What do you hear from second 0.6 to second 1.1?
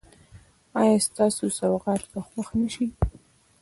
ایا